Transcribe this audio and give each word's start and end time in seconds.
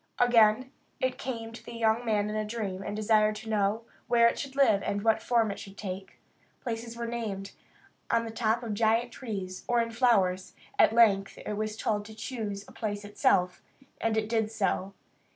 Again 0.17 0.71
it 0.99 1.19
came 1.19 1.53
to 1.53 1.63
the 1.63 1.73
young 1.75 2.03
man 2.03 2.27
in 2.27 2.35
a 2.35 2.43
dream, 2.43 2.81
and 2.81 2.95
desired 2.95 3.35
to 3.35 3.49
know 3.51 3.83
where 4.07 4.27
it 4.27 4.39
should 4.39 4.55
live 4.55 4.81
and 4.81 5.03
what 5.03 5.21
form 5.21 5.51
it 5.51 5.59
should 5.59 5.77
take. 5.77 6.17
Places 6.59 6.97
were 6.97 7.05
named 7.05 7.51
on 8.09 8.25
the 8.25 8.31
top 8.31 8.63
of 8.63 8.73
giant 8.73 9.11
trees, 9.11 9.63
or 9.67 9.79
in 9.79 9.91
flowers. 9.91 10.55
At 10.79 10.91
length 10.91 11.37
it 11.37 11.53
was 11.53 11.77
told 11.77 12.05
to 12.05 12.15
choose 12.15 12.67
a 12.67 12.71
place 12.71 13.05
itself, 13.05 13.61
and 13.99 14.17
it 14.17 14.27
did 14.27 14.51
so. 14.51 14.95